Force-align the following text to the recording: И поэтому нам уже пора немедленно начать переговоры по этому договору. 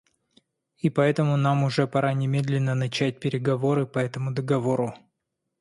И 0.79 0.89
поэтому 0.89 1.37
нам 1.37 1.61
уже 1.63 1.85
пора 1.85 2.13
немедленно 2.13 2.73
начать 2.73 3.19
переговоры 3.19 3.85
по 3.85 3.99
этому 3.99 4.33
договору. 4.33 4.95